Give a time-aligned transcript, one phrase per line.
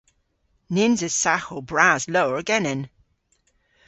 [0.73, 2.81] Nyns eus saghow bras lowr genen.